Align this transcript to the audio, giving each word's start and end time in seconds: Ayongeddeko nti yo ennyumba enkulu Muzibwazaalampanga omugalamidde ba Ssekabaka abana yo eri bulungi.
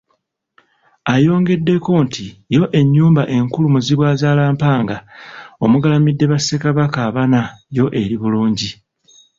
Ayongeddeko 1.13 1.91
nti 2.05 2.25
yo 2.55 2.63
ennyumba 2.79 3.23
enkulu 3.37 3.67
Muzibwazaalampanga 3.73 4.97
omugalamidde 5.63 6.25
ba 6.31 6.37
Ssekabaka 6.39 6.99
abana 7.09 7.39
yo 7.77 7.85
eri 8.01 8.15
bulungi. 8.21 8.69